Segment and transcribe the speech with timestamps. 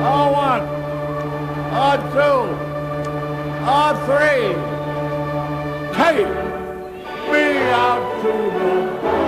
[0.00, 0.60] R1,
[1.72, 2.18] R2,
[3.64, 4.02] R3.
[5.94, 6.32] Take
[7.30, 9.19] me out to the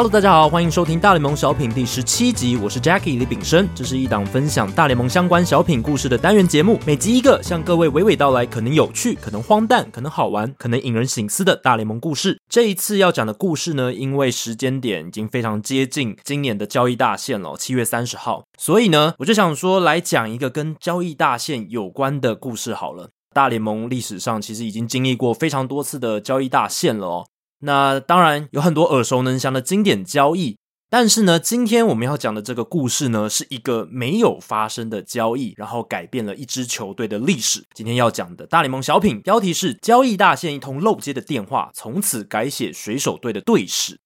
[0.00, 12.40] Hello，大家好，欢迎收听大联盟小品第十七集，我是 Jackie 李炳生，这是一档分享大联盟相关小品故事的单元节目，每集一个，向各位娓娓道来，可能有趣，可能荒诞，可能好玩，可能引人醒思的大联盟故事。
[12.48, 23.10] 这一次要讲的故事呢，因为时间点已经非常接近今年的交易大限了，七月三十号，所以呢，我就想说来讲一个跟交易大限有关的故事好了。
[23.34, 27.26] 大联盟历史上其实已经经历过非常多次的交易大限了哦。
[27.60, 30.56] 那当然有很多耳熟能详的经典交易，
[30.88, 37.64] 但是呢，今天我们要讲的这个故事呢，是一个没有发生的交易，然后改变了一支球队的历史。
[37.74, 44.00] 今天要讲的大联盟小品标题是《交易大限一通漏接的电话》，从此改写水手队的队史。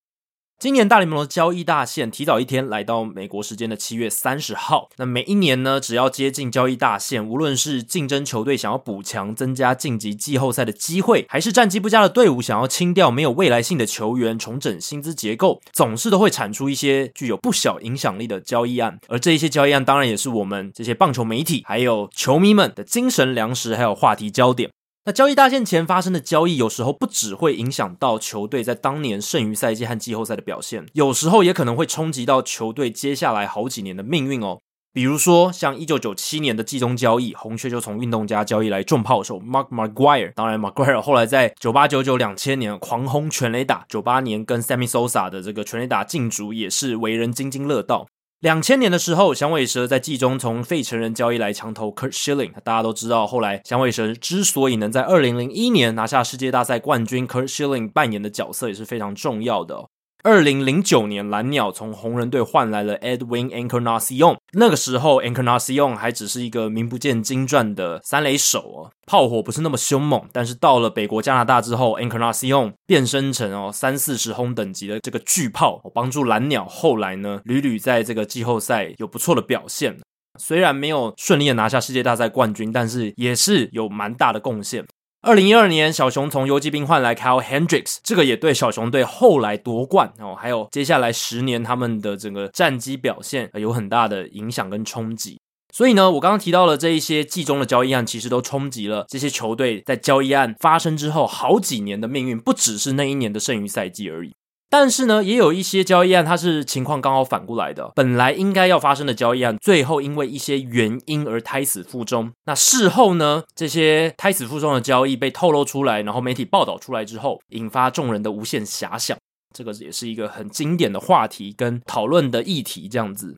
[0.65, 4.89] 今年大联盟的交易大限提早一天来到美国时间的七月三十号。
[4.97, 18.99] 那每一年呢，只要接近交易大限，无论是竞争球队想要补强、增加晋级季后赛的机会，还是战绩不佳的队伍想要清掉没有未来性的球员、重整薪资结构，总是都会产出一些具有不小影响力的交易案。
[19.09, 24.71] 而这一些交易案，当然也是我们这些棒球媒体还有球迷们的精神粮食，还有话题焦点。
[25.07, 34.61] 那交易大限前发生的交易，有时候不只会影响到球队在当年剩余赛季和季后赛的表现，有时候也可能会冲击到球队接下来好几年的命运哦。
[34.95, 40.33] 比如说，像一九九七年的季中交易，红雀就从运动家交易来重炮手 Mark McGuire。
[40.35, 48.07] 当然，McGuire 后来在九八九九两千年狂轰全垒打，九八年跟 Sammy Sosa 的这个全垒打竞逐也是为人津津乐道。
[48.45, 52.53] 两千年的时候，响尾蛇在季中从费城人交易来墙头 Kurt Schilling。
[52.63, 59.89] 大家都知道，后来响尾蛇之所以能在二零零一年拿下世界大赛冠军，Kurt Schilling 扮演的角色也是非常重要的。
[60.25, 70.27] 二零零九年，蓝鸟从红人队换来了 Edwin Encarnacion，那个时候 Encarnacion 还只是一个名不见经传的三垒手哦，炮火不是那么凶猛。
[70.33, 80.01] 但是到了北国加拿大之后，Encarnacion 变身成哦三四十轰等级的这个巨炮，帮助蓝鸟后来呢屡屡在这个季后赛有不错的表现。
[80.41, 84.87] 虽然没有顺利的拿下世界大赛冠军，但是也是有蛮大的贡献。
[85.25, 95.41] 二零一二年，小熊从游击兵换来 Kyle Hendricks，这个也对小熊队后来夺冠哦，还有接下来十年他们的整个战绩表现有很大的影响跟冲击。
[95.73, 104.35] 所以呢，我刚刚提到了这一些季中的交易案，其实都冲击了这些球队在交易案发生之后好几年的命运，不只是那一年的剩余赛季而已。
[104.77, 107.93] 但是呢，也有一些交易案，它是情况刚好反过来的。
[107.95, 112.33] 本来应该要发生的交易案，最后因为一些原因而胎死腹中。
[112.47, 119.17] 那事后呢，这些胎死腹中的交易被透露出来，然后媒体报道出来之后，引发众人的无限遐想。
[119.57, 123.37] 这个也是一个很经典的话题跟讨论的议题，这样子。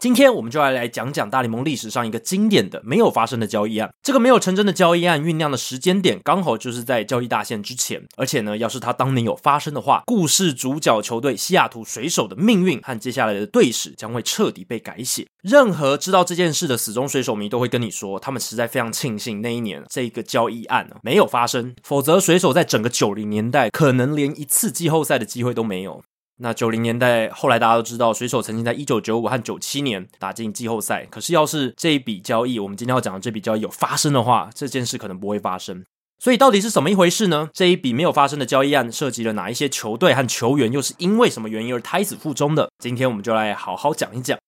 [0.00, 3.90] 今天我们就来来讲讲大联盟历史上一个经典的没有发生的交易案。
[4.00, 8.00] 这个没有成真的交易案酝酿的时间点，刚好就是在交易大限之前。
[8.16, 15.26] 而且呢，要是它当年有发生的话，故事主角球队西雅图水手的命运和接下来的队史将会彻底被改写。
[15.42, 26.04] 任何知道这件事的死忠水手迷都会跟你说，他们实在非常庆幸那一年这个交易案没有发生，否则水手在整个九零年代可能连一次季后赛的机会都没有。
[26.40, 31.04] 那九零年代后来大家都知道，水手曾经在一九九五和九七年打进季后赛。
[31.10, 35.84] 可是要是这一笔交易，我们今天要讲的这笔交易有发生的话，这件事可能不会发生。
[36.20, 37.48] 所以到底是怎么一回事呢？
[37.52, 42.70] 这一笔没有发生的交易案涉及了哪一些球队和球员，又是因为什么原因而胎死腹中的？
[42.78, 44.38] 今天我们就来好好讲一讲。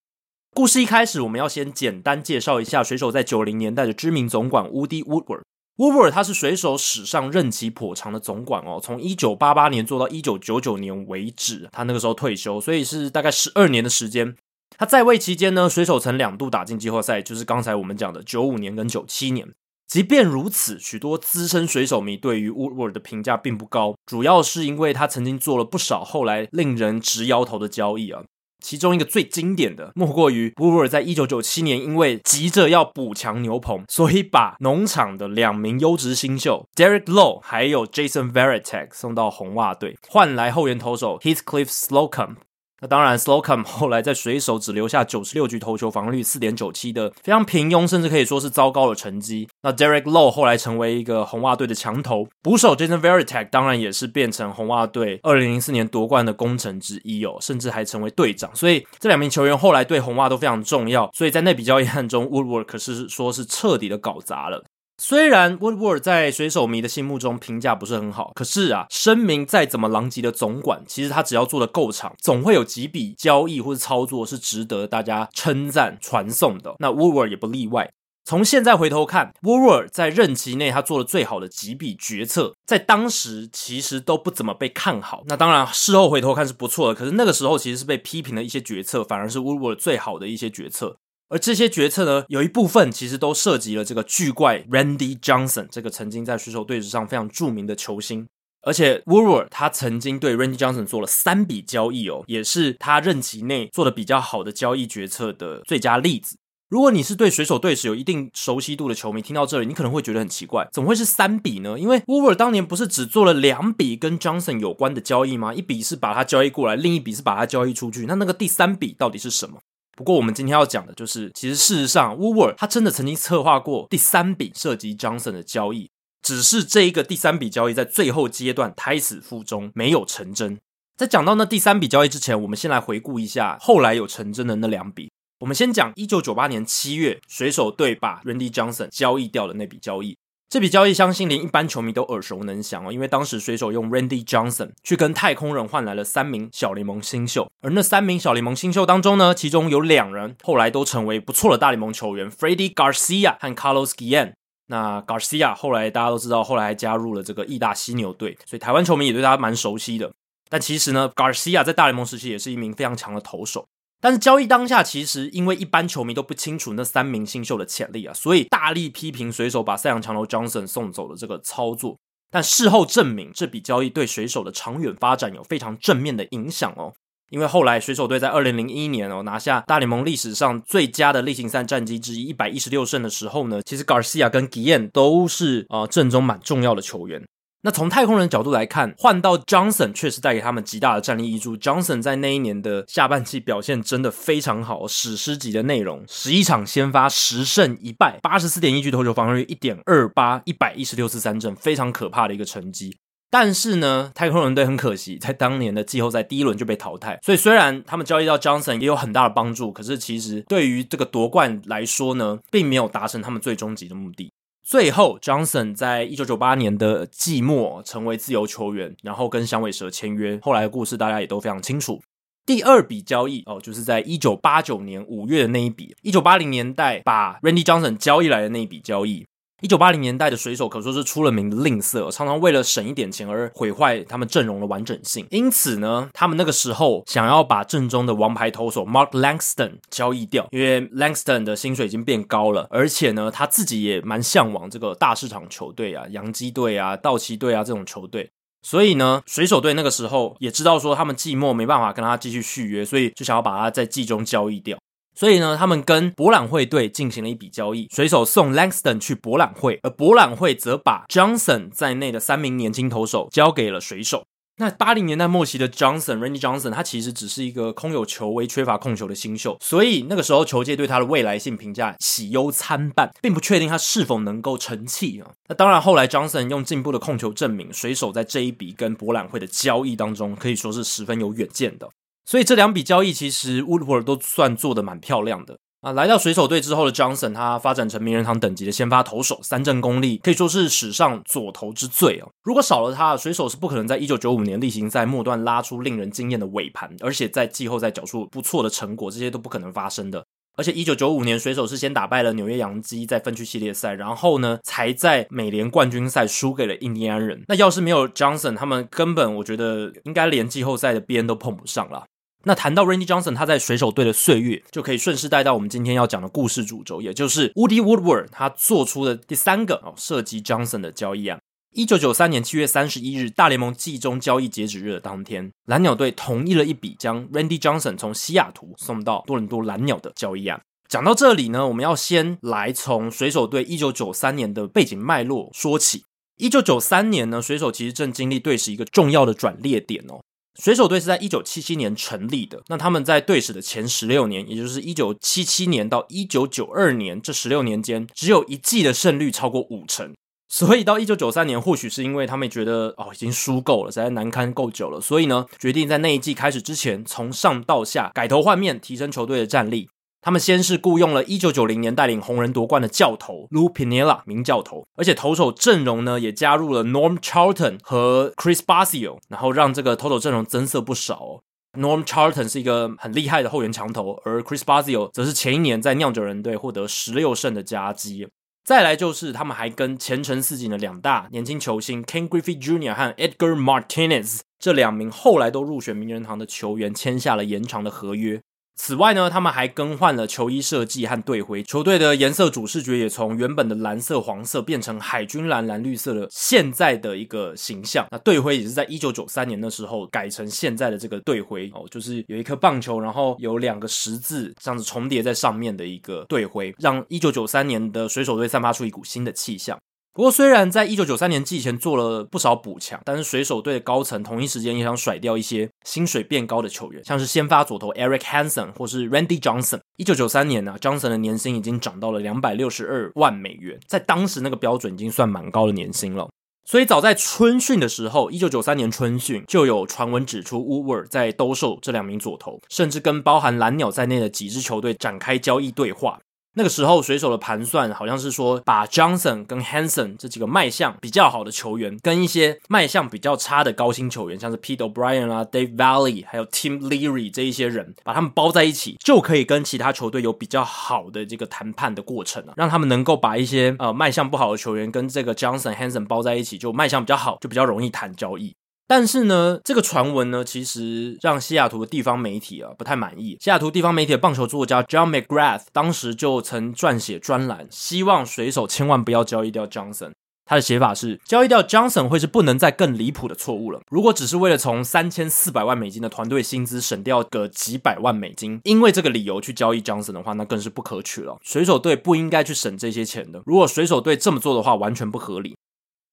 [0.53, 5.43] 故事一开始，我们要先简单介绍一下水手在九零年代的知名总管 Woody Woodward。
[5.81, 14.37] W o o e r 他是水手史上任期颇长的总管哦，从一九八八年做到一九九九年为止，他那个时候退休，所以是大概十二年的时间。
[14.77, 19.49] 他在位期间呢，水手曾两度打进季后赛，就是刚才我们讲的九五年跟九七年。
[19.87, 28.23] 即便如此，许多资深水手迷对于 Woodward 的评价并不高，主要是因为他曾经做了不少后来令人直摇头的交易啊。
[28.61, 42.37] 其中一个最经典的，莫过于 Woodward 在一九九七年因为急着要补强牛棚，所以把农场的两名优质新秀 Derek Lowe 还有 Jason Varitek 送到红袜队，换来后援投手 Heathcliff Slocum。
[42.83, 49.47] 那当然，Slocum 后来在水手只留下九十六局投球防御率四点九七的非常平庸，甚至可以说是糟糕的成绩。
[49.63, 58.51] 那 Derek Lowe 后来成为一个红袜队的墙头，捕手 Jason Veritek 当然也是变成红袜队二零零四年夺冠的功臣之一哦，甚至还成为队长。
[58.57, 61.11] 所以这两名球员后来对红袜都非常重要。
[61.13, 64.65] 所以在那笔交易案中，Woodward 可是说是彻底的搞砸了。
[65.03, 76.77] 虽然 Woodward 在水手迷的心目中评价不是很好，可是啊，声名再怎么狼藉的总管，其实他只要做的够长，总会有几笔交易或者操作是值得大家称赞传颂的。
[76.81, 77.91] 那 Woodward 也不例外。
[78.27, 85.23] 从现在回头看，Woodward 在任期内他做的最好的几笔决策，在当时其实都不怎么被看好。
[85.27, 90.99] 那当然，事后回头看是不错的，可是那个时候其实是被批评的一些决策，反而是 Woodward 最好的一些决策。
[91.31, 98.27] 而这些决策呢，有一部分其实都涉及了这个巨怪 Randy Johnson，这个曾经在水手队史上非常著名的球星。
[98.63, 106.37] 而且 w o o r 他曾经对 Randy Johnson 做了三笔交易哦，也是他任期内做的比较好的交易决策的最佳例子。
[106.69, 111.79] 如果你是对水手队史有一定熟悉度的球迷，听到这里，你可能会觉得很奇怪，怎么会是三笔呢？
[111.79, 115.55] 因为 w o o r 当年不是只做了两笔跟 Johnson 有关的交易吗？
[115.55, 118.07] 一笔是把他交易过来，另一笔是把他交易出去。
[118.07, 119.59] 那那个第三笔到底是什么？
[120.01, 125.91] 不过，我们今天要讲的就是，其实事实上，Woodward 他真的曾经策划过第三笔涉及 Johnson 的交易，
[126.23, 130.59] 只是这一个第三笔交易在最后阶段胎死腹中，没有成真。
[130.97, 135.11] 在讲到那第三笔交易之前，我们先来回顾一下后来有成真的那两笔。
[135.41, 140.17] 我们先讲一九九八年七月，水手队把 Randy Johnson 交易掉的那笔交易。
[140.51, 154.33] 这笔交易相信连一般球迷都耳熟能详哦，因为当时水手用 Randy Johnson 去跟太空人换来了三名小联盟新秀，而那三名小联盟新秀当中呢，其中有两人后来都成为不错的大联盟球员，Freddie Garcia 和 Carlos Guillen。
[154.67, 160.11] 那 Garcia 后来大家都知道，后来还加入了这个义大犀牛队，所以台湾球迷也对他蛮熟悉的。
[160.49, 163.69] 但其实呢，Garcia 在大联盟时期也是一名非常强的投手。
[164.01, 171.99] 但是交易当下，其实因为一般球迷都不清楚那三名新秀的潜力啊，所以大力批评水手把赛扬强投 Johnson 送走的这个操作。
[172.31, 176.93] 但事后证明，这笔交易对水手的长远发展有非常正面的影响哦。
[177.31, 187.23] 因为后来水手队在二零零一年哦拿下大联盟历史上最佳的例行赛战绩之一一百一十六胜的时候呢，其实 Garcia 跟 Gian 都是啊阵中蛮重要的球员。
[187.63, 191.57] 那从太空人角度来看，换到 Johnson 确实带给他们极大的战力挹注。
[191.59, 202.97] Johnson 在那一年的下半季表现真的非常好，史诗级的内容，十一场先发十胜一败，八十四点一局投球防御率一点二八，一百一十六次三振，非常可怕的一个成绩。
[203.33, 207.19] 但是呢，太空人队很可惜，在当年的季后赛第一轮就被淘汰。
[207.23, 214.33] 所以虽然他们交易到 Johnson 也有很大的帮助，可是其实对于这个夺冠来说呢，并没有达成他们最终极的目的。
[214.71, 220.39] 最后，Johnson 在一九九八年的季末成为自由球员，然后跟响尾蛇签约。
[220.41, 222.01] 后来的故事大家也都非常清楚。
[222.47, 229.27] 第二笔交易哦，就是在一九八九年五月的那一笔，一九八零年代把 Randy Johnson 交易来的那一笔交易。
[229.61, 235.27] 一九八零年代的水手可说是出了名的吝啬，常常为了省一点钱而毁坏他们阵容的完整性。
[235.31, 248.31] 因此呢，他们那个时候想要把阵中的王牌投手 Mark Langston 交易掉，因为 Langston 的薪水已经变高了，而且呢，他自己也蛮向往这个大市场球队啊，洋基队啊、道奇队啊这种球队。
[248.63, 254.79] 所以呢，水手队那个时候也知道说他们季末没办法跟他继续续约，所以就想要把他在季中交易掉。
[255.21, 264.25] 所以呢，他们跟博览会队进行了一笔交易，水手送 Langston 去博览会，而博览会则把 Johnson 在内的三名年轻投手交给了水手。
[264.57, 275.31] 那八零年代末期的 Johnson，Randy Johnson，他其实只是一个空有球威、缺乏控球的新秀，所以那个时候球界对他的未来性评价喜忧参半，并不确定他是否能够成器啊。
[275.51, 281.87] 那当然，后来 Johnson 用进步的控球证明，水手在这一笔跟博览会的交易当中，可以说是十分有远见的。
[282.31, 285.91] 所以这两笔交易其实 Woodward 都算做得蛮漂亮的啊。
[285.91, 292.31] 来到水手队之后的 Johnson，他发展成名人堂等级的先发投手，三振功力可以说是史上左投之最哦。
[292.45, 300.25] 如果少了他，水手是不可能在一九九五年例行赛末段拉出令人惊艳的尾盘，而且在季后赛缴出不错的成果，这些都不可能发生的。
[300.57, 307.43] 而且一九九五年水手是先打败了纽约洋基在分区系列赛，然后呢才在美联冠军赛输给了印第安人。
[307.49, 312.05] 那要是没有 Johnson，他们根本我觉得应该连季后赛的边都碰不上了。
[312.45, 321.39] 那谈到 Randy Johnson，他在水手队的岁月，就可以顺势带到我们今天要讲的故事主轴，也就是 Woody Woodward 他做出的第三个哦涉及 Johnson 的交易案。
[321.73, 330.61] 一九九三年七月三十一日，大联盟季中交易截止日的当天，蓝鸟队同意了一笔将 Randy Johnson 从西雅图送到多伦多蓝鸟的交易案。
[330.89, 336.03] 讲到这里呢，我们要先来从水手队一九九三年的背景脉络说起。
[336.39, 340.21] 一九九三年呢，水手其实正经历队史一个重要的转捩点哦。
[340.59, 350.13] 水手队是在一九七七年成立的，那他们在队史的前十六年，也就是一九七七年到一九九二年这十六年间，只有一季的胜率超过五成。
[350.49, 359.89] 所以到一九九三年，或许是因为他们觉得哦已经输够了，实在难堪够久了，所以呢决定在那一季开始之前，从上到下改头换面，提升球队的战力。
[360.23, 371.41] 他们先是雇佣了1990年带领红人夺冠的教头 Lou Pinella 名教头，而且投手阵容呢也加入了 Norm Charlton 和 Chris Basio，然后让这个投手阵容增色不少。
[371.79, 378.29] Norm Charlton 是一个很厉害的后援强投，而 Chris Basio 则是前一年在酿酒人队获得十六胜的佳绩。
[378.63, 382.93] 再来就是他们还跟前程似锦的两大年轻球星 Ken Griffey Jr.
[382.93, 388.43] 和 Edgar Martinez 这两名后来都入选名人堂的球员签下了延长的合约。
[388.83, 398.07] 此外呢，他们还更换了球衣设计和队徽，球队的颜色主视觉也从原本的蓝色、黄色变成海军蓝、蓝绿色的现在的一个形象。
[398.11, 409.79] 那队徽也是在一九九三年的时候改成现在的这个队徽哦，就是有一颗棒球，然后有两个十字这样子重叠在上面的一个队徽，让一九九三年的水手队散发出一股新的气象。
[410.13, 419.79] 不过，虽然在一九九三年季前做了不少补强，但是水手队的高层同一时间也想甩掉一些薪水变高的球员，像是先发左投 Eric Hansen 或是 Randy Johnson。
[419.97, 426.29] 一九九三年呢、，Johnson 的年薪已经涨到了两百六十二万美元，在当时那个标准已经算蛮高的年薪了。
[426.67, 436.19] 所以早在春训的时候，一九九三年春训就有传闻指出，Woodward 在兜售这两名左投，甚至跟包含蓝鸟在内的几支球队展开交易对话。
[436.55, 458.55] 那个时候，水手的盘算好像是说，把 Johnson 跟 Hanson 这几个卖相比较好的球员，跟一些卖相比较差的高薪球员，像是 Pete O'Brien 啊、Dave Valley 还有 Tim Leary 这一些人，把他们包在一起，就可以跟其他球队有比较好的这个谈判的过程啊，让他们能够把一些呃卖相不好的球员跟这个 Johnson、Hanson 包在一起，就卖相比较好，就比较容易谈交易。
[458.91, 463.37] 但是呢，这个传闻呢，其实让西雅图的地方媒体啊不太满意。
[463.41, 470.11] 西雅图地方媒体的棒球作家 John McGrath 当时就曾撰写专栏，希望水手千万不要交易掉 Johnson。
[470.45, 473.81] 他的写法是，交易掉 Johnson 会是不能再更离谱的错误了。
[473.93, 481.37] 如果只是为了从三千四百万美金的团队薪资省掉个几百万美金，因为这个理由去交易 Johnson 的话，那更是不可取了。
[481.45, 483.41] 水手队不应该去省这些钱的。
[483.47, 485.55] 如果水手队这么做的话，完全不合理。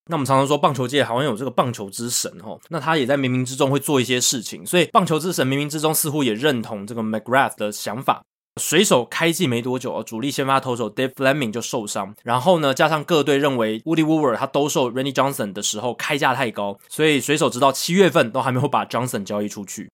[0.07, 8.23] 那我们常常说棒球界好像有这个棒球之神哦，那他也在冥冥之中会做一些事情，所以棒球之神冥冥之中似乎也认同这个 McGrath 的想法。
[8.59, 19.23] 水手开季没多久，主力先发投手 Dave Fleming 就受伤，然后呢，加上各队认为 Woody w o o v e r 他兜售 Randy Johnson 的时候开价太高，所以水手直到七月份都还没有把 Johnson
[19.23, 19.91] 交易出去。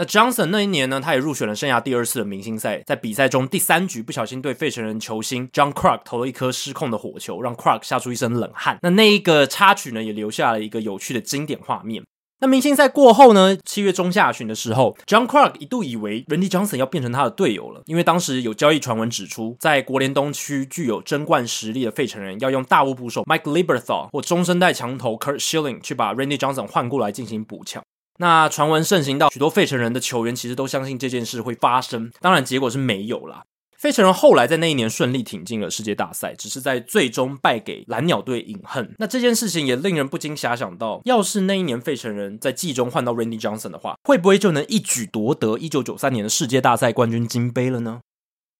[0.00, 8.78] 那 Johnson 那一年呢，他也入选了生涯第二次的明星赛，在比赛中第三局不小心对费城人球星 John Kruk 投了一颗失控的火球，让 Kruk 吓出一身冷汗。
[8.80, 12.04] 那那一个插曲呢，也留下了一个有趣的经典画面。
[12.40, 24.08] 那明星赛过后呢，七月中下旬的时候，John Kruk 一度以为 Randy Johnson 要变成他的队友了，因为当时有交易传闻指出，在国联东区具有争冠实力的费城人要用大物捕手 Mike l i b e r t h a l
[24.12, 27.82] 或中生代强投 Kurt Schilling 去把 Randy Johnson 换过来进行补强。
[28.18, 33.44] 那传闻盛行到许多费城人的球员其实都相信这件事会发生，当然结果是没有啦。
[33.76, 38.92] 费城人后来在那一年顺利挺进了世界大赛，只是在最终败给蓝鸟队饮恨。
[38.98, 48.00] 那这件事情也令人不禁遐想到，要是那一年费城人在季中换到 Randy Johnson 的话，会不会就能一举夺得一九九三年的世界大赛冠军金杯了呢？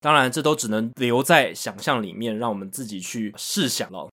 [0.00, 4.09] 当然，这都只能留在想象里面，让我们自己去试想了。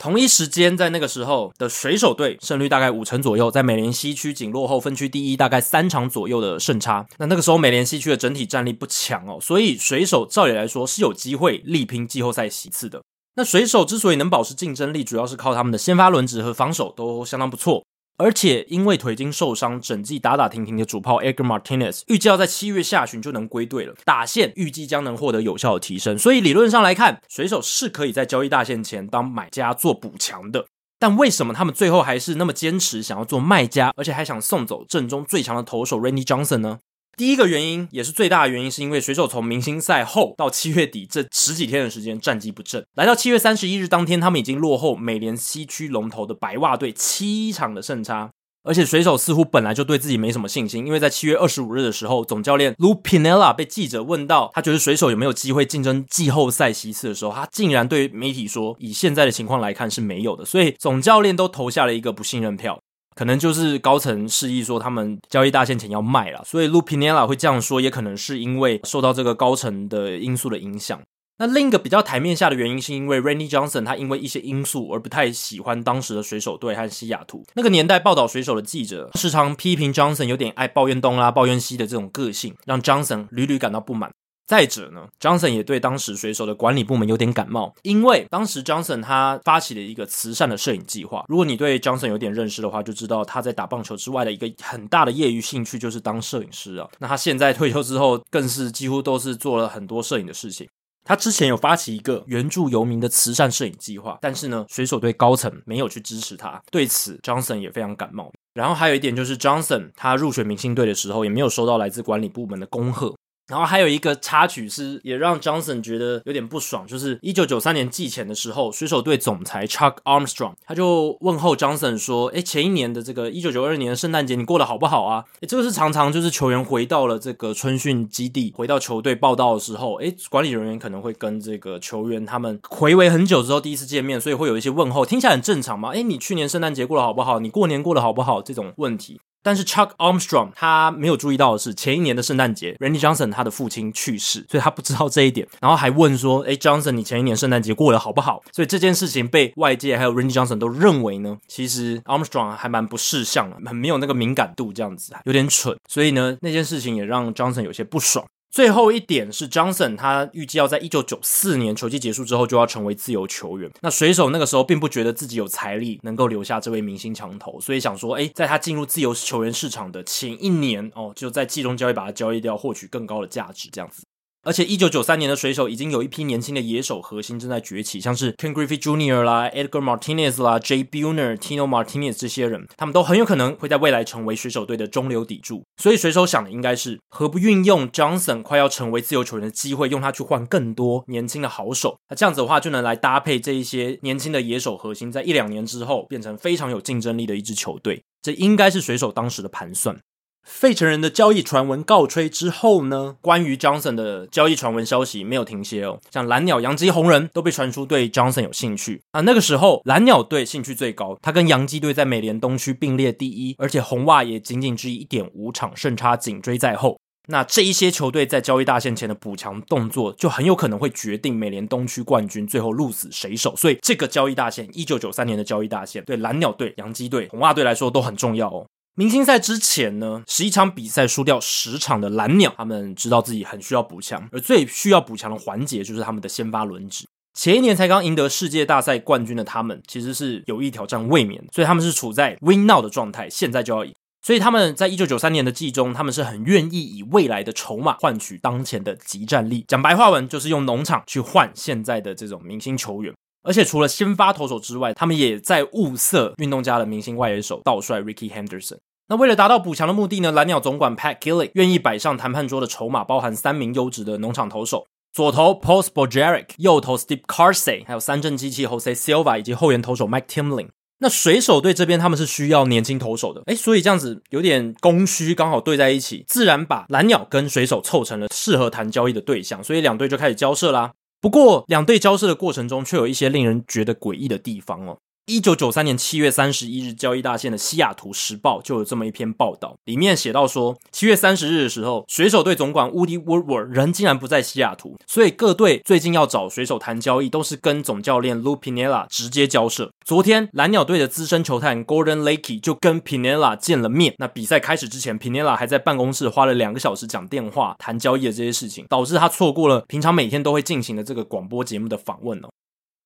[0.00, 7.06] 同一时间，在那个时候的水手队胜率大概五成左右，在美联西区仅落后分区第一大概三场左右的胜差。
[7.18, 13.02] 那那个时候美联西区的整体战力不强哦，所以水手照理来说是有机会力拼季后赛席次的。
[13.34, 17.84] 那水手之所以能保持竞争力，主要是靠他们的先发轮值和防守都相当不错。
[18.20, 30.66] 而且因为腿筋受伤，整季打打停停的主炮 Edgar Martinez 预计要在七月下旬就能归队了，打线预计将能获得有效的提升，所以理论上来看，水手是可以在交易大线前当买家做补强的。
[30.98, 36.80] 但为什么他们最后还是那么坚持想要做卖家，而且还想送走阵中最强的投手 Randy Johnson 呢？
[37.16, 48.30] 第一个原因也是最大的原因，是因为水手从明星赛后到七月底这十几天的时间战绩不振，来到七月三十一日当天，他们已经落后美联西区龙头的白袜队七场的胜差，
[48.62, 62.80] 而且水手似乎本来就对自己没什么信心，因为在七月二十五日的时候，总教练 Lupinella 被记者问到他觉得水手有没有机会竞争季后赛席次的时候，他竟然对媒体说，以现在的情况来看是没有的，所以总教练都投下了一个不信任票。
[63.20, 70.98] 可能就是高层示意说他们交易大限前要卖了，所以 Lupinella 会这样说，也可能是因为受到这个高层的因素的影响。
[71.36, 77.44] 那另一个比较台面下的原因，是因为 Randy Johnson 他因为一些因素而不太喜欢当时的水手队和西雅图。
[77.54, 84.10] 那个年代报道水手的记者时常批评 Johnson 有点爱抱怨东啦抱怨西的这种个性，让 Johnson 屡屡感到不满。
[84.50, 91.24] 再者呢，Johnson 也对当时水手的管理部门有点感冒，因为当时 Johnson 他发起了一个慈善的摄影计划。
[91.28, 96.88] 如果你对 Johnson 有点认识的话，就知道他在打棒球之外的一个很大的业余兴趣就是当摄影师啊。
[96.98, 100.68] 那他现在退休之后，更是几乎都是做了很多摄影的事情。
[101.04, 108.32] 他之前有发起一个援助游民的慈善摄影计划，但是呢，水手队高层没有去支持他，对此 Johnson 也非常感冒。
[108.54, 113.14] 然后还有一点就是 Johnson 他入选明星队的时候，也没有收到来自管理部门的恭贺。
[113.50, 135.90] 然后还有一个插曲是，也让 Johnson 觉得有点不爽，就是一九九三年季前的时候，水手队总裁 Chuck Armstrong 他就问候 Johnson 说：“诶，前一年的这个一九九二年的圣诞节你过得好不好啊？”诶，这个是常常就是球员回到了这个春训基地，回到球队报到的时候，诶，管理人员可能会跟这个球员他们回违很久之后第一次见面，所以会有一些问候，听起来很正常嘛？
[135.90, 137.40] 诶，你去年圣诞节过得好不好？
[137.40, 138.40] 你过年过得好不好？
[138.40, 139.20] 这种问题。
[139.42, 155.76] 但是 Chuck Armstrong 他没有注意到的是，前一年的圣诞节，Randy Johnson 他的父亲去世，所以他不知道这一点，然后还问说：“诶，Johnson，你前一年圣诞节过得好不好？”所以这件事情被外界还有 Randy Johnson 都认为呢，其实 Armstrong 还蛮不识相的，很没有那个敏感度，这样子啊有点蠢。
[155.88, 158.24] 所以呢，那件事情也让 Johnson 有些不爽。
[158.50, 163.70] 最后一点是，Johnson 他预计要在一九九四年球季结束之后就要成为自由球员。
[163.80, 174.02] 那水手那个时候并不觉得自己有财力能够留下这位明星强投，所以想说，哎，在他进入自由球员市场的前一年哦，就在季中交易把他交易掉，获取更高的价值，这样子。
[174.42, 179.20] 而且，一九九三年的水手已经有一批年轻的野手核心正在崛起，像是 Ken Griffey Jr.
[179.22, 180.82] 啦、Edgar Martinez 啦、J.
[180.82, 185.62] Buhner、Tino Martinez 这些人，他们都很有可能会在未来成为水手队的中流砥柱。
[185.76, 191.98] 所以，水手想的应该是何不运用 Johnson 快要成为自由球员的机会，用他去换更多年轻的好手。
[192.08, 198.02] 那这样子的话，就能来搭配这一些年轻的野手核心，在一两年之后变成非常有竞争力的一支球队。
[198.22, 199.98] 这应该是水手当时的盘算。
[200.44, 206.00] 费城人的交易传闻告吹之后呢，关于 Johnson 的交易传闻消息没有停歇哦。
[206.10, 209.20] 像蓝鸟、洋基、红人都被传出对 Johnson 有兴趣啊。
[209.22, 216.98] 那个时候蓝鸟队兴趣最高，他跟洋基队在美联东区并列第一，而且红袜也仅仅只一点五场胜差紧追在后。
[217.28, 223.54] 那这一些球队在交易大限前的补强动作，就很有可能会决定美联东区冠军最后鹿死谁手。
[223.54, 228.66] 所以这个交易大限，一九九三年的交易大限，对蓝鸟队、洋基队、红袜队来说都很重要哦。
[229.00, 237.06] 明星赛之前呢，十一场比赛输掉十场的蓝鸟，他们知道自己很需要补强，而最需要补强的环节就是他们的先发轮值。
[237.32, 243.94] 前一年才刚赢得世界大赛冠军的他们，其实是有意挑战卫冕，所以他们是处在 win now 的状态，现在就要赢。
[244.20, 249.64] 所以他们在一九九三年的季中，他们是很愿意以未来的筹码换取当前的即战力。
[249.66, 253.14] 讲白话文就是用农场去换现在的这种明星球员。
[253.42, 258.76] 而且除了先发投手之外，他们也在物色运动家的明星外野手道帅 Ricky Henderson。
[259.10, 270.68] 那为了达到补强的目的呢，蓝鸟总管 Pat Gillick 愿意摆上谈判桌的筹码，包含三名优质的农场投手：左投 Paul Spojarek，右投 Steve Karsay，还有三振机器 Jose Silva 以及后援投手 Mike Timlin。
[271.00, 280.92] 那水手队这边他们是需要年轻投手的，诶，所以这样子有点供需刚好对在一起，自然把蓝鸟跟水手凑成了适合谈交易的对象，所以两队就开始交涉啦。
[281.20, 284.98] 不过两队交涉的过程中，却有一些令人觉得诡异的地方哦。
[285.30, 299.92] 一九九三年七月三十一日，交易大限的西雅图时报就有这么一篇报道，里面写到说，七月三十日的时候，水手队总管 Woody Woodward 人竟然不在西雅图，所以各队最近要找水手谈交易，都是跟总教练 Lou Pinella 直接交涉。
[300.04, 304.16] 昨天蓝鸟队的资深球探 Gordon Lakey 就跟 Pinella 见了面。
[304.18, 312.48] 那比赛开始之前，Pinella 还在办公室花了两个小时讲电话谈交易的这些事情，导致他错过了平常每天都会进行的这个广播节目的访问哦。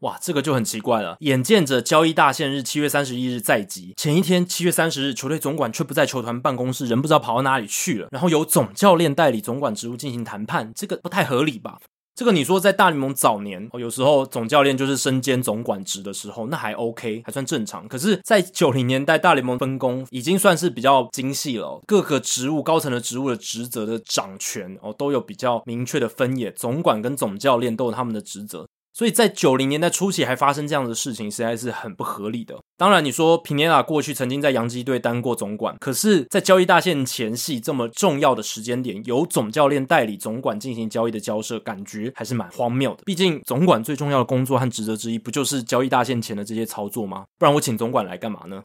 [0.01, 1.17] 哇，这个就很奇怪了。
[1.21, 8.09] 眼见着交易大限日七月三十一日在即，前一天七月三十日，球队总管却不在球团办公室，人不知道跑到哪里去了。
[8.11, 11.79] 然后由总教练代理总管职务进行谈判，这个不太合理吧？
[12.15, 17.89] 这个你说在大联盟早年，有时候总教练就是身兼总管职的时候，那还 OK，还算正常。
[17.89, 26.53] 可是，在九零年代，大联盟分工已经算是比较精细了，各个职务、高层的职务的职责的掌权哦，都有比较明确的分野。
[26.53, 28.65] 总管跟总教练都有他们的职责。
[28.95, 32.57] 所以在九零年代初期还发生这样的事情，实在是很不合理的。
[32.77, 43.03] 当然，你说皮涅拉过去曾经在洋基队当过总管，可是，在交易大限前夕这么重要的时间点，由总教练代理总管进行交易的交涉，感觉还是蛮荒谬的。
[43.05, 47.25] 毕竟，总管最重要的工作和职责之一，不就是交易大限前的这些操作吗？
[47.37, 48.63] 不然我请总管来干嘛呢？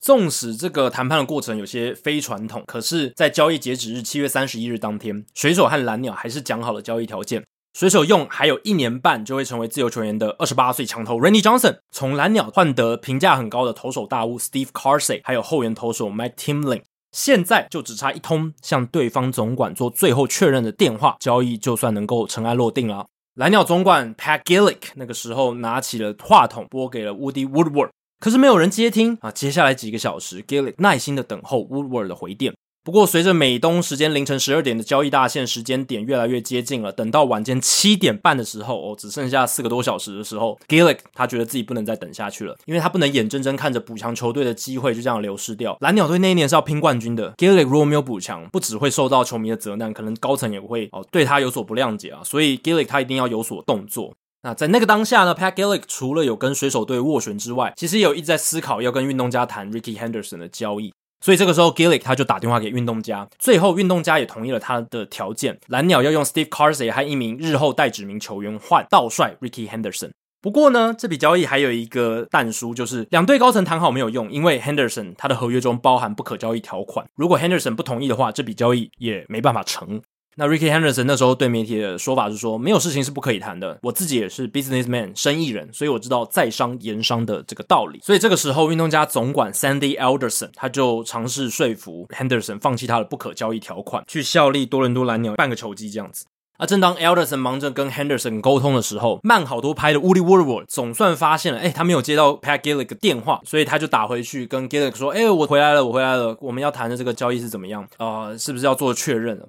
[0.00, 7.42] 纵使这个谈判的过程有些非传统，可是，在交易截止日七月三十一日当天，水手和蓝鸟还是讲好了交易条件。
[7.74, 23.06] 水手用还有一年半就会成为自由球员的二十八岁强投 Randy Johnson，从蓝鸟换得评价很高的投手大物 Steve c a r s e y 还有后援投手 Mike Timlin，现在就只差一通向对方总管做最后确认的电话，交易就算能够尘埃落定了。
[23.34, 27.88] 蓝鸟总管 Pat Gillick 那个时候拿起了话筒，拨给了 Woody Woodward，
[28.20, 29.32] 可是没有人接听啊。
[29.32, 32.54] 接下来几个小时，Gillick 耐心的等候 Woodward 的回电。
[32.84, 45.74] 不过，随着美东时间凌晨十二点的交易大限时间点越来越接近了，等到晚间七点半的时候，哦，只剩下四个多小时的时候，Gillick 他觉得自己不能再等下去了，因为他不能眼睁睁看着补强球队的机会就这样流失掉。
[45.80, 52.20] 蓝鸟队那一年是要拼冠军的，Gillick 如果没有补强，不只会受到球迷的责难，可能高层也会哦对他有所不谅解啊。
[52.22, 54.12] 所以 Gillick 他一定要有所动作。
[54.42, 60.92] 那在那个当下呢，Pat Gillick 除了有跟水手队斡旋之外，其实也有一直在思考要跟运动家谈 Ricky Henderson 的交易。
[61.24, 65.58] 所以这个时候，Gillick 他就打电话给运动家，最后运动家也同意了他的条件。
[65.68, 70.10] 蓝鸟要用 Steve Carsay 和一名日后代指名球员换道帅 Ricky Henderson。
[70.42, 80.02] 不过呢，这笔交易还有一个但书，就是两队高层谈好没有用，因为 Henderson 他的合约中包含不可交易条款，如果 Henderson 不同意的话，这笔交易也没办法成。
[80.36, 83.78] 那 Ricky Henderson 那时候对媒体的说法是说，没有事情是不可以谈的。
[83.82, 88.00] 我自己也是 businessman 生意人，所以我知道在商言商的这个道理。
[88.02, 96.26] 所以这个时候，运动家总管 Sandy Alderson 他就尝试说服 Henderson 放弃他的不可交易条款，去效力多伦多蓝鸟半个球季这样子。
[96.56, 107.82] 而正当 Alderson 忙着跟 Henderson 沟通的时候，慢好多拍的 Woody Woodward 总算发现了，哎，他没有接到 Pat Gillick 的电话，所以他就打回去跟 Gillick 说，哎，我回来了，我回来了，我们要谈的这个交易是怎么样？
[107.96, 109.48] 啊、呃，是不是要做确认了？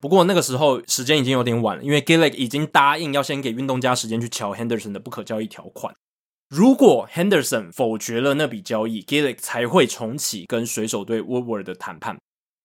[0.00, 5.94] 不过那个时候时间已经有点晚了，因为 Gillick 已经答应要先给运动家时间去瞧 Henderson 的不可交易条款。
[6.48, 12.16] 如果 Henderson 否决了那笔交易，Gillick 才会重启跟水手队 Woodward 的谈判。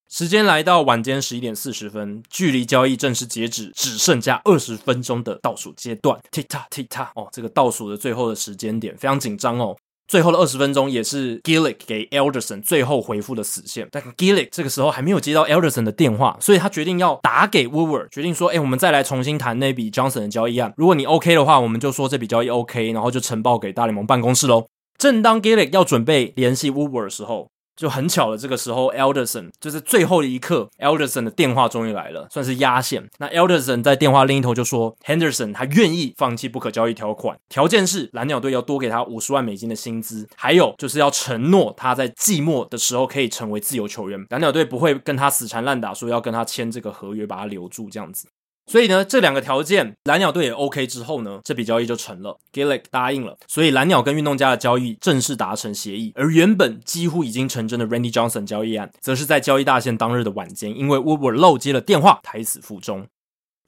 [0.08, 9.76] 时间来到晚间十一点四十分，距离交易正式截止只剩下二十分钟的倒数阶段，tick tock tick tock 哦，这个倒数的最后的时间点非常紧张哦。
[10.08, 20.20] 最后的二十分钟也是 Gillick 给 Alderson 最后回复的死线，但 Gillick 这个时候还没有接到 Alderson 的电话，所以他决定要打给 w o o e r 决定说：“哎，我们再来重新谈那笔 Johnson
[20.20, 20.72] 的交易案。
[20.76, 24.66] 如果你 OK 的话，我们就说这笔交易 OK，然后就呈报给大联盟办公室喽。”
[24.96, 33.08] 正当 Gillick 要准备联系 w o o e r 的时候，就很巧了，这个时候 Elderson 就是最后的一刻，Elderson 的电话终于来了，算是压线。
[33.18, 48.26] 那 Elderson 在电话另一头就说，Henderson 他愿意放弃不可交易条款，条件是蓝鸟队要多给他五十万美金的薪资，还有就是要承诺他在季末的时候可以成为自由球员，蓝鸟队不会跟他死缠烂打，说要跟他签这个合约，把他留住这样子。
[48.66, 56.12] 所以呢，这两个条件蓝鸟队也 OK 之后呢，这笔交易就成了，Gillick 答应了，所以蓝鸟跟运动家的交易正式达成协议。
[56.16, 63.06] 而原本几乎已经成真的 Randy Johnson 交易案，则是在交易大限当日的晚间，因为 Woodward 漏接了电话，胎死腹中。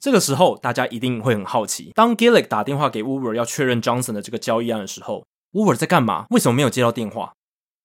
[0.01, 6.25] 这个时候，大家一定会很好奇，当 Gillick 打电话给 Woodward 要确认 Johnson 的这个交易案的时候，Woodward 在干嘛？
[6.29, 7.33] 为什么没有接到电话？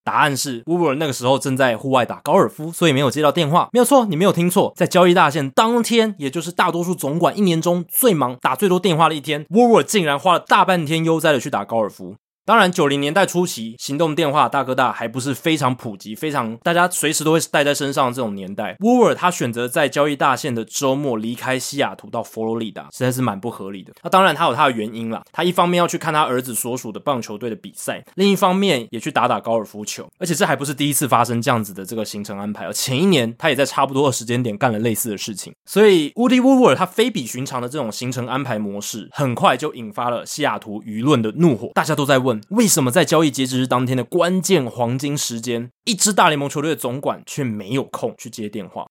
[0.05, 3.69] 答案是沃尔那个时候正在户外打高尔夫，所以没有接到电话。
[3.73, 12.17] 没有错，你没有听错，在交易大限当天，也就是大多数总管一年中最忙、打最多电话的一天沃尔竟然花了大半天悠哉的去打高尔夫。
[12.47, 18.77] 当然，九零年代初期，行动电话大哥大还不是非常普及，非常大家随时都会带在身上的这种年代。
[18.81, 23.95] Woodward 他选择在交易大限的周末离开西雅图到佛罗里达，实在是蛮不合理的。
[24.03, 25.23] 那当然，他有他的原因啦。
[25.33, 30.07] 他一方面要去看他儿子所属的棒球队的比赛，另一方面也去打打高尔夫球。
[30.19, 35.51] 而且这还不是第一次发生这样子的这个行程安排，而前一年他也在差不多的时间点干了类似的事情。
[35.65, 41.71] 所以，Woody Woodward 他非比寻常的这种行程安排模式，很快就引发了西雅图舆论的怒火。
[41.73, 42.34] 大家都在问。
[42.51, 48.87] 为什么在交易截止日当天的关键黄金时间，一支大联盟球队的总管却没有空去接电话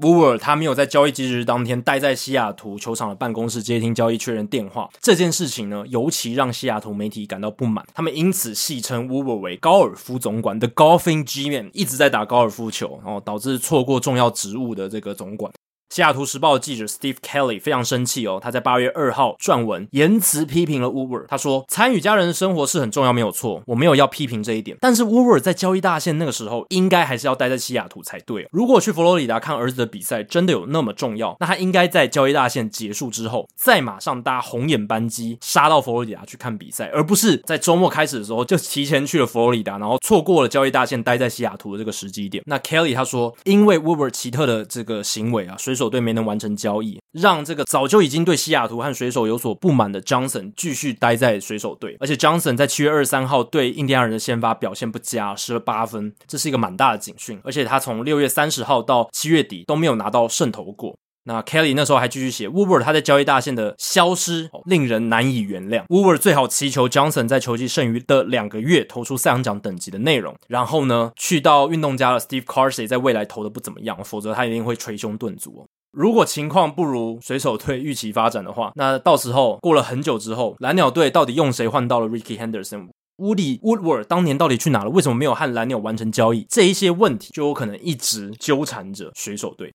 [0.00, 15.52] ？Wuwer 他没有在交易截止日当天待在西雅图球场的办公室接听交易确认电话，这件事情呢，尤其让西雅图媒体感到不满，他们因此戏称 Wuwer 为高尔夫总管，The Golfing G-Man，一直在打高尔夫球，然后导致错过重要职务的这个总管。
[15.90, 21.24] 西雅图时报的记者 Steve Kelly 非常生气哦，他在八月二号撰文，言辞批评了 Uber。
[21.28, 24.76] 他说：“参与家人的生活是很重要，没有错，我没有要批评这一点。
[24.82, 28.46] 但是 Uber 在交易大限那个时候，应该还是要待在西雅图才对。
[28.52, 42.44] 如果去佛罗里达看儿子的比赛真的有那么重要，那他应该在交易大限结束之后，再马上搭红眼班机杀到佛罗里达去看比赛，而不是在周末开始的时候就提前去了佛罗里达，然后错过了交易大限待在西雅图的这个时机点。
[42.46, 51.96] 那 Kelly 他说，因为 Uber 奇特的这个行为啊，所以。”手队没能完成交易，让这个早就已经对西雅图和水手有所不满的 Johnson 继续待在水手队。
[52.00, 57.40] 而且 Johnson 在七月二十三号对印第安人的先发表现不佳，失了八分，这是一个蛮大的警讯。
[57.44, 60.96] 而且他从六月三十号到七月底都没有拿到胜投过。
[61.28, 65.84] 那 Kelly 那时候还继续写，Woodward 他在交易大线的消失令人难以原谅。
[65.88, 75.66] Woodward 最好祈求 Johnson 在球季剩余的两个月投出赛扬奖等级的内容，然后呢，去到运动家的 Steve Carsey 在未来投的不怎么样，否则他一定会捶胸顿足。
[75.92, 82.88] 如果情况不如水手队预期发展的话，那到时候过了很久之后，蓝鸟队到底用谁换到了 Ricky Henderson？
[83.18, 84.88] 乌里 Woodward 当年到底去哪了？
[84.88, 86.46] 为什么没有和蓝鸟完成交易？
[86.48, 89.70] 这一些问题就有可能一直纠缠着水手队。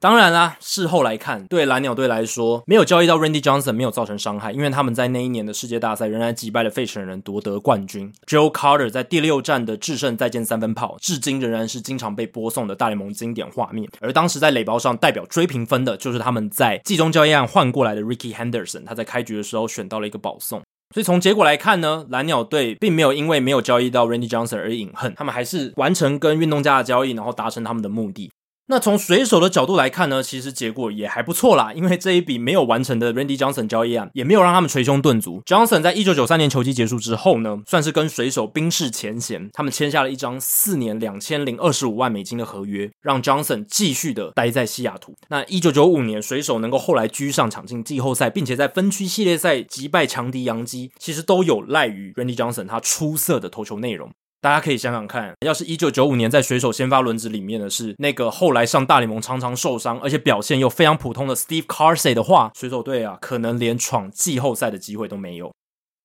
[0.00, 8.10] 当然啦，事后来看，对蓝鸟队来说，没有交易到 Randy Johnson 没有造成伤害，因为他们在那一年的世界大赛仍然击败了费城人夺得冠军。
[8.26, 13.86] Joe Carter 在第六战的制胜再见三分炮，至今仍然是经常被播送的大联盟经典画面。
[14.00, 20.62] 而当时在垒包上代表追平分的，就是他们在季中交易案换过来的 Ricky Henderson，他在开局的时候选到了一个保送。
[20.94, 28.32] 所以从结果来看呢，蓝鸟队并没有因为没有交易到 Randy Johnson 而饮恨，他们还是完成跟运动家的交易，然后达成他们的目的。
[28.70, 35.42] 那从水手的角度来看呢，其实结果也还不错啦，因为这一笔没有完成的 Randy Johnson 交易案，也没有让他们捶胸顿足。
[35.44, 45.16] Johnson 在一九九三年球季结束之后呢，算是跟水手冰释前嫌，他们签下了一张四年两千零二十五万美金的合约，让 Johnson 继续的待在西雅图。
[45.30, 54.12] 那一九九五年，水手能够后来居上抢进季后赛，并且在分区系列赛击败强敌洋基，其实都有赖于 Randy Johnson 他出色的投球内容。
[54.42, 65.52] 大家可以想想看，要是一九九五年在水手先发轮值里面的是那个后来上大联盟常常受伤，而且表现又非常普通的 Steve Carsey 的话，水手队啊可能连闯季后赛的机会都没有。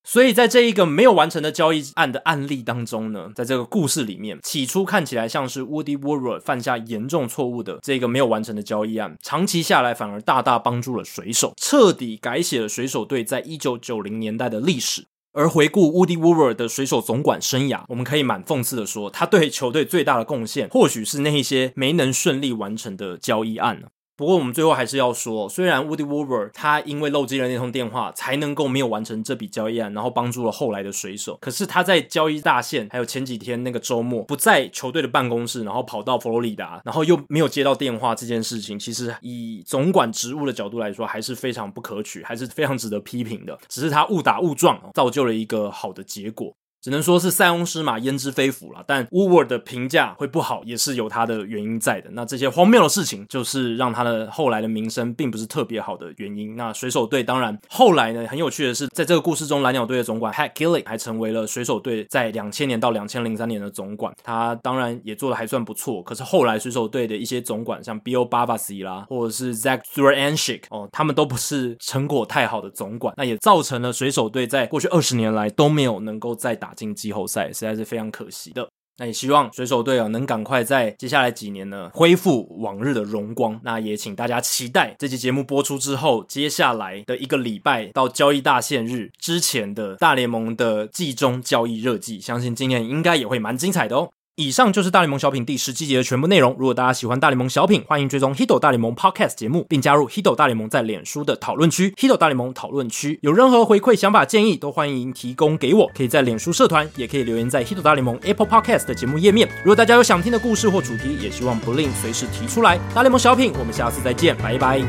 [0.06, 15.06] 所以在这一个没有完成的交易案的案例当中呢，在这个故事里面，起初看起来像是 Woody Woodward 犯下严重错误的这个没有完成的交易案，长期下来反而大大帮助了水手，彻底改写了水手队在一九九零年代的历史。
[15.36, 23.82] 而回顾 Woody Woodward 的水手总管生涯，我们可以蛮讽刺的说，他对球队最大的贡献，或许是那一些没能顺利完成的交易案。
[24.16, 31.36] 不过我们最后还是要说，虽然 Woody Woodward 他因为漏接了那通电话，才能够没有完成这笔交易案，然后帮助了后来的水手。
[31.38, 43.58] 可是他在交易大限，还有前几天那个周末不在球队的办公室，然后跑到佛罗里达，然后又没有接到电话这件事情，其实以总管职务的角度来说，还是非常不可取，还是非常值得批评的。
[43.68, 46.54] 只是他误打误撞，造就了一个好的结果。
[46.80, 52.10] 只能说是塞翁失马焉知非福了，但 w o o d 的评价会不好，也是有他的原因在的。
[52.12, 56.54] 那这些荒谬的事情，就是让他的后来的名声并不是特别好的原因。
[56.56, 64.14] 那水手队当然后来呢，很有趣的是，在这个故事中，蓝鸟队的总管 Pat Gillick 还成为了水手队在两千年到两千零三年的总管。
[64.22, 66.02] 他当然也做的还算不错。
[66.02, 78.68] 可是后来水手队的一些总管，像 Bill Bavasi 啦，或者是 Zach Zdurancic 哦，他们都不是成果太好的总管，那也造成了水手队在过去二十年来都没有能够再打打进季后赛，实在是非常可惜的。
[78.98, 83.60] 那也希望水手队啊能赶快在接下来几年呢恢复往日的荣光。
[83.62, 94.10] 那也请大家期待这期节目播出之后，接下来的一个礼拜到交易大限日之前的大联盟的季中交易热季，相信今年应该也会蛮精彩的哦。
[94.38, 96.54] 以上就是大联盟小品第十七集的全部内容。
[96.58, 103.18] 如果大家喜欢大联盟小品，欢迎追踪 Hito 大联盟 Podcast 节目，并加入 Hito 大联盟在脸书的讨论区 Hito 大联盟讨论区。
[103.22, 105.90] 有任何回馈、想法、建议，都欢迎提供给我。
[105.96, 109.48] 可以在脸书社团，也可以留言在 Hito 大联盟 Apple Podcast 的节目页面。
[109.64, 112.78] 如果大家有想听的故事或主题，也希望不吝随时提出来。
[112.94, 114.82] 大联盟小品，我们下次再见，拜拜。